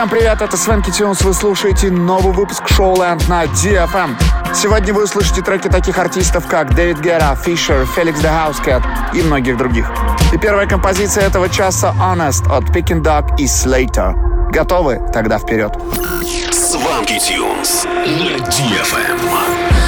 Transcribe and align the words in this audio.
Всем 0.00 0.08
привет, 0.08 0.40
это 0.40 0.56
Свенки 0.56 0.90
Тюнс, 0.90 1.20
вы 1.20 1.34
слушаете 1.34 1.90
новый 1.90 2.32
выпуск 2.32 2.66
шоу 2.68 2.96
Шоуленд 2.96 3.28
на 3.28 3.44
DFM. 3.44 4.16
Сегодня 4.54 4.94
вы 4.94 5.04
услышите 5.04 5.42
треки 5.42 5.68
таких 5.68 5.98
артистов, 5.98 6.46
как 6.46 6.74
Дэвид 6.74 7.00
Гера, 7.00 7.36
Фишер, 7.36 7.84
Феликс 7.84 8.18
The 8.20 8.30
Housecat 8.30 8.82
и 9.12 9.20
многих 9.20 9.58
других. 9.58 9.92
И 10.32 10.38
первая 10.38 10.66
композиция 10.66 11.24
этого 11.24 11.50
часа 11.50 11.94
Honest 12.00 12.50
от 12.50 12.64
Picking 12.74 13.02
Dog 13.02 13.36
и 13.36 13.44
Slater. 13.44 14.14
Готовы? 14.50 15.02
Тогда 15.12 15.38
вперед. 15.38 15.76
Сванки 16.50 17.18
Тюнс 17.18 17.84
на 17.84 18.38
DFM. 18.48 19.79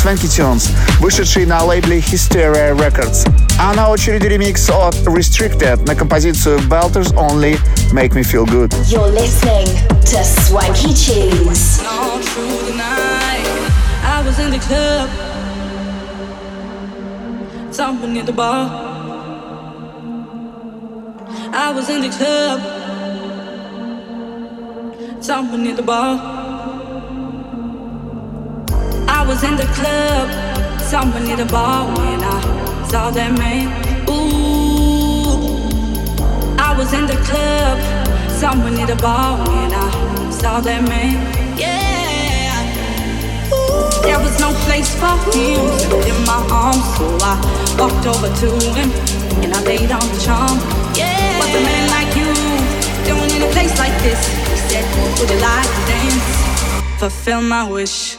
Swanky 0.00 0.26
Tunes, 0.26 0.70
вышедший 1.00 1.44
на 1.44 1.62
лейбле 1.62 1.98
Hysteria 1.98 2.74
Records. 2.74 3.28
А 3.58 3.74
на 3.74 3.90
очереди 3.90 4.26
ремикс 4.26 4.70
от 4.70 4.94
Restricted 5.04 5.86
на 5.86 5.94
композицию 5.94 6.58
Belters 6.60 7.12
Only 7.14 7.58
Make 7.92 8.12
Me 8.14 8.22
Feel 8.22 8.46
Good. 8.46 8.72
You're 8.88 9.12
listening 9.12 9.66
to 10.04 10.24
Swanky 10.24 10.94
Tunes. 10.94 11.82
I 14.02 14.22
was 14.24 14.38
in 14.38 14.50
the 14.50 14.58
club, 14.58 15.10
someone 17.70 18.16
in 18.16 18.24
the 18.24 18.32
bar. 18.32 18.70
I 21.52 21.70
was 21.72 21.90
in 21.90 22.00
the 22.00 22.08
club, 22.08 22.60
someone 25.20 25.66
in 25.66 25.76
the 25.76 25.82
bar. 25.82 26.29
Was 29.41 29.49
in 29.49 29.57
the 29.57 29.73
club, 29.73 30.29
someone 30.81 31.25
in 31.27 31.37
the 31.37 31.45
bar 31.45 31.87
when 31.97 32.21
I 32.21 32.85
saw 32.87 33.09
that 33.09 33.31
man. 33.39 33.67
Ooh, 34.07 35.57
I 36.59 36.75
was 36.77 36.93
in 36.93 37.07
the 37.07 37.17
club, 37.25 37.79
someone 38.29 38.77
in 38.77 38.85
the 38.85 38.95
bar 39.01 39.37
when 39.37 39.73
I 39.73 40.29
saw 40.29 40.59
that 40.61 40.83
man. 40.87 41.17
Yeah, 41.57 42.53
Ooh. 43.49 44.03
there 44.03 44.19
was 44.19 44.39
no 44.39 44.53
place 44.65 44.93
for 45.01 45.15
him 45.33 45.61
in 46.05 46.17
my 46.25 46.41
arms, 46.51 46.85
so 46.97 47.05
I 47.21 47.33
walked 47.79 48.05
over 48.05 48.29
to 48.29 48.49
him 48.77 48.91
and 49.41 49.53
I 49.53 49.61
laid 49.63 49.91
on 49.91 50.05
the 50.13 50.19
charm. 50.21 50.57
Yeah, 50.93 51.39
what's 51.39 51.55
a 51.55 51.63
man 51.65 51.89
like 51.89 52.11
you 52.13 52.29
doing 53.09 53.31
in 53.35 53.41
a 53.41 53.51
place 53.53 53.73
like 53.79 53.97
this? 54.03 54.21
He 54.51 54.57
said, 54.69 54.85
Would 55.17 55.29
you 55.31 55.39
like 55.41 55.65
to 55.65 55.81
dance? 55.89 56.99
Fulfill 56.99 57.41
my 57.41 57.67
wish. 57.67 58.17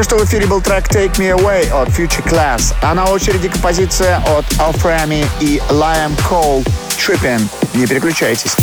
Только 0.00 0.16
что 0.16 0.24
в 0.24 0.28
эфире 0.30 0.46
был 0.46 0.62
трек 0.62 0.88
Take 0.88 1.16
Me 1.16 1.38
Away 1.38 1.70
от 1.70 1.90
Future 1.90 2.24
Class, 2.24 2.74
а 2.80 2.94
на 2.94 3.04
очереди 3.10 3.50
композиция 3.50 4.16
от 4.38 4.46
Alframi 4.52 5.26
и 5.40 5.60
Liam 5.68 6.16
Cole 6.26 6.66
Trippin'. 6.96 7.46
Не 7.74 7.86
переключайтесь. 7.86 8.56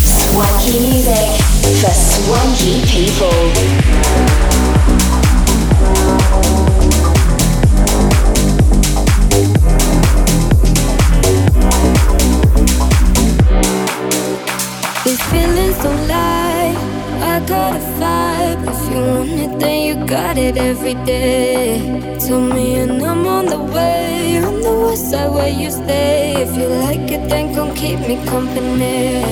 Got 20.18 20.38
it 20.38 20.58
every 20.58 20.96
day. 21.06 21.78
Tell 22.20 22.42
me, 22.42 22.66
and 22.82 23.04
I'm 23.10 23.28
on 23.28 23.46
the 23.46 23.62
way. 23.76 24.42
On 24.48 24.56
the 24.68 24.74
west 24.84 25.12
side 25.12 25.32
where 25.36 25.54
you 25.62 25.70
stay. 25.70 26.42
If 26.46 26.52
you 26.60 26.68
like 26.86 27.08
it, 27.16 27.24
then 27.30 27.54
come 27.56 27.72
keep 27.82 28.00
me 28.10 28.16
company. 28.26 29.24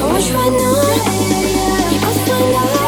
I 0.00 0.18
you 0.26 0.34
right 0.38 0.54
now. 0.60 1.92
You 1.92 2.00
must 2.04 2.20
find 2.26 2.54
out. 2.62 2.87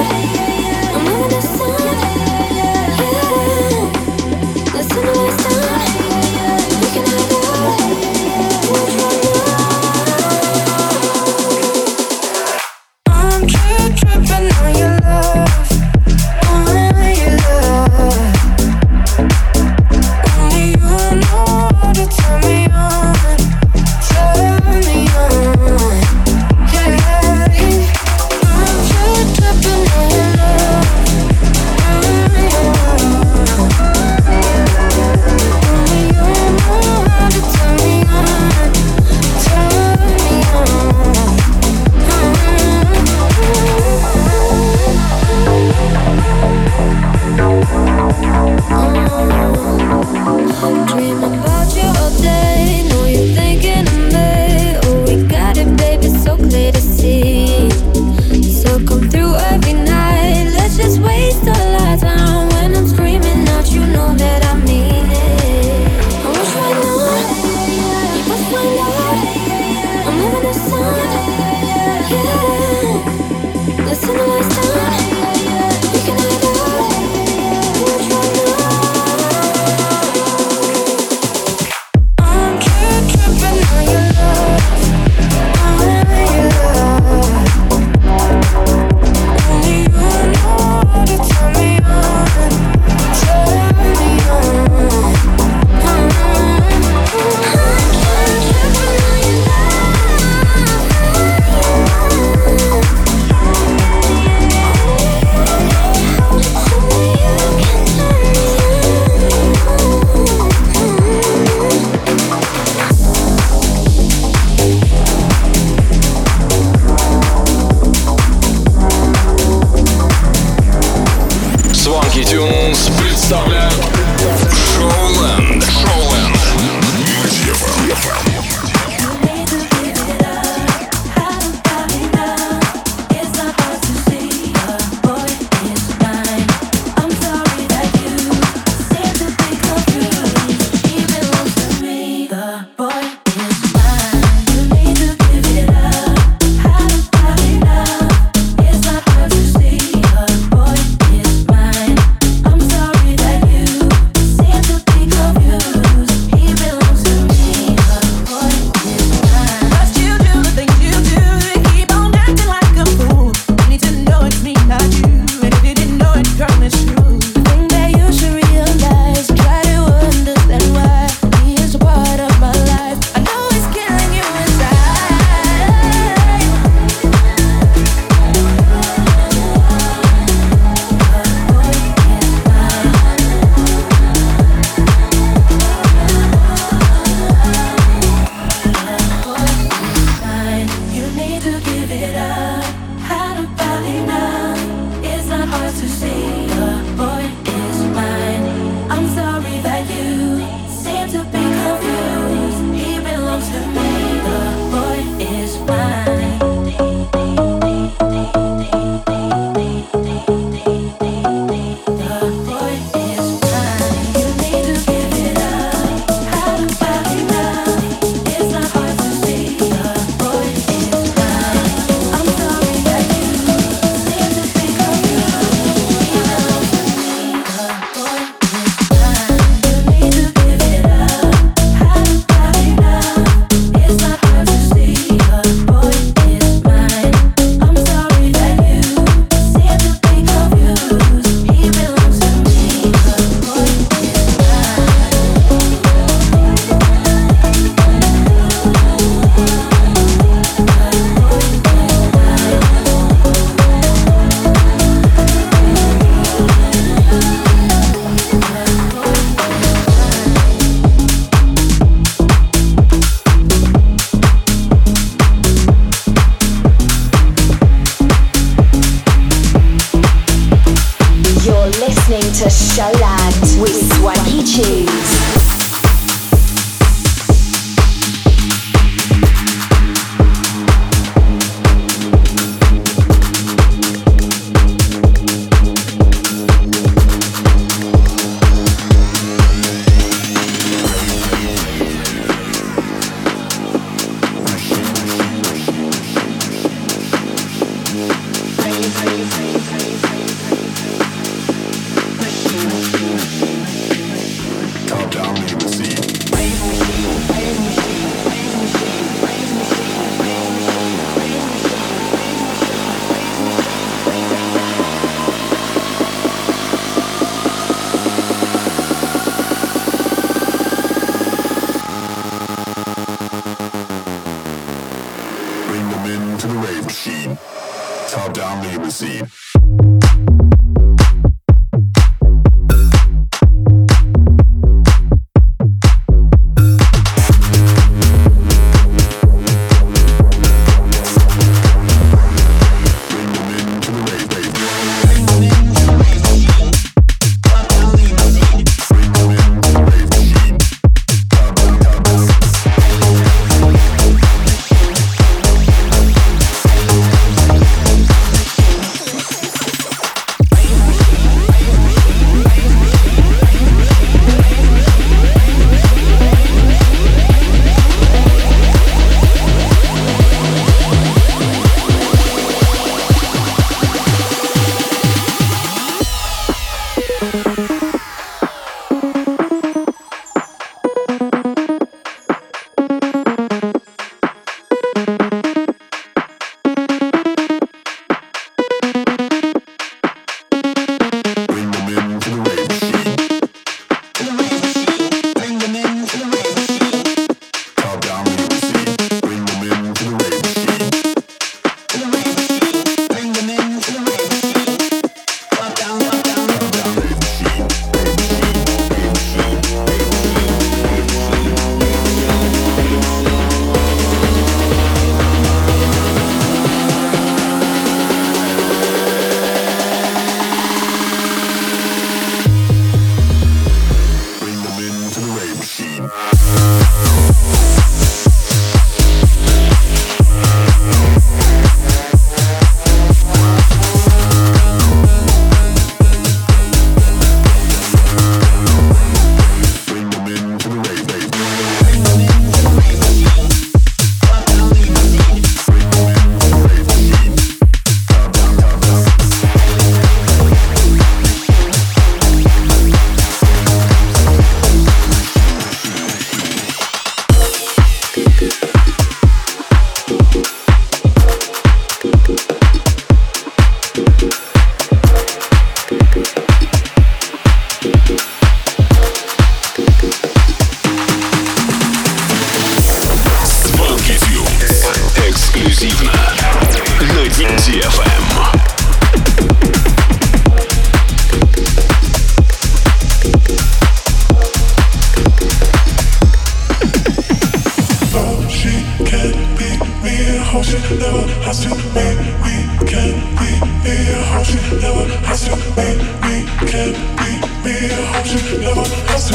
Thank 498.33 499.29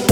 you. 0.00 0.09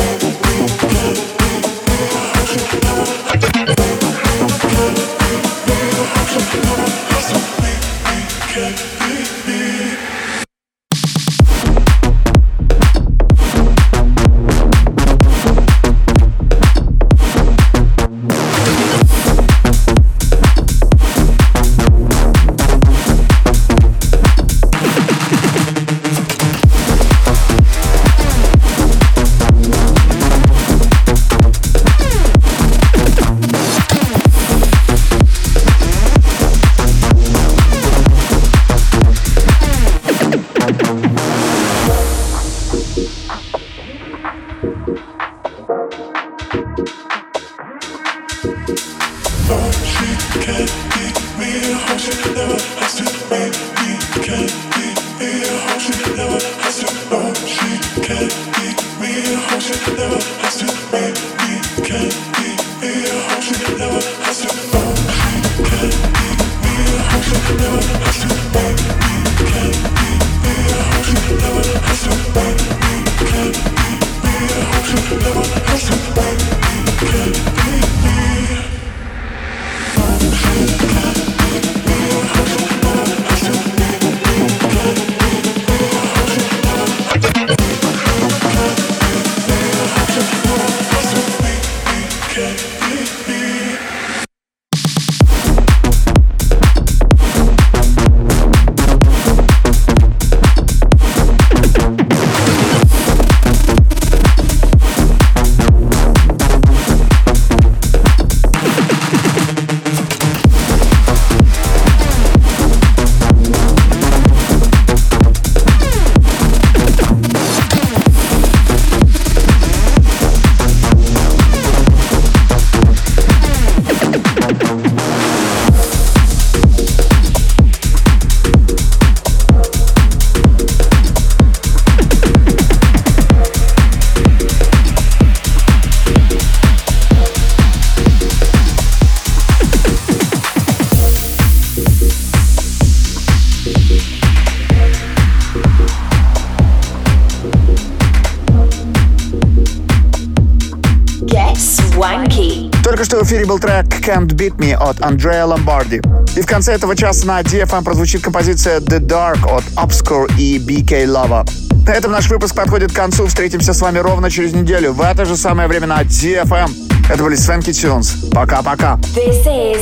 Can't 154.19 154.35
Beat 154.35 154.57
Me 154.57 154.75
от 154.75 155.01
Андрея 155.01 155.45
Ломбарди. 155.45 156.01
И 156.35 156.41
в 156.41 156.47
конце 156.47 156.73
этого 156.73 156.97
часа 156.97 157.25
на 157.25 157.41
DFM 157.41 157.85
прозвучит 157.85 158.21
композиция 158.21 158.81
The 158.81 158.99
Dark 158.99 159.47
от 159.49 159.63
Obscure 159.77 160.29
и 160.37 160.59
BK 160.59 161.07
Lava. 161.07 161.49
На 161.87 161.93
этом 161.93 162.11
наш 162.11 162.29
выпуск 162.29 162.57
подходит 162.57 162.91
к 162.91 162.97
концу. 162.97 163.27
Встретимся 163.29 163.73
с 163.73 163.81
вами 163.81 163.99
ровно 163.99 164.29
через 164.29 164.53
неделю 164.53 164.93
в 164.93 165.03
это 165.03 165.25
же 165.25 165.37
самое 165.37 165.69
время 165.69 165.87
на 165.87 166.03
DFM. 166.03 166.69
Это 167.09 167.23
были 167.23 167.37
Свенки 167.37 167.73
Тюнс. 167.73 168.17
Пока-пока. 168.33 168.99
This 169.15 169.47
is. 169.47 169.79